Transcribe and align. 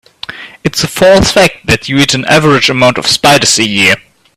It's 0.63 0.83
a 0.83 0.87
false 0.87 1.31
fact 1.31 1.67
that 1.67 1.87
you 1.87 1.99
eat 1.99 2.15
an 2.15 2.25
average 2.25 2.71
amount 2.71 2.97
of 2.97 3.05
spiders 3.05 3.59
a 3.59 3.67
year. 3.67 3.97